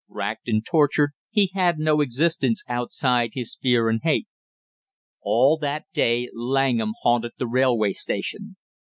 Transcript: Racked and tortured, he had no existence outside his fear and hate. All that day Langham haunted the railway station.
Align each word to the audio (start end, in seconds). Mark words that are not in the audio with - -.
Racked 0.09 0.47
and 0.47 0.65
tortured, 0.65 1.11
he 1.29 1.51
had 1.53 1.77
no 1.77 2.01
existence 2.01 2.63
outside 2.67 3.33
his 3.35 3.59
fear 3.61 3.87
and 3.87 3.99
hate. 4.01 4.25
All 5.21 5.57
that 5.59 5.85
day 5.93 6.27
Langham 6.33 6.93
haunted 7.03 7.33
the 7.37 7.45
railway 7.45 7.93
station. 7.93 8.57